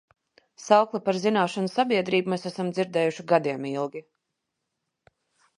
[0.67, 4.03] Saukli par zināšanu sabiedrību mēs esam dzirdējuši gadiem ilgi.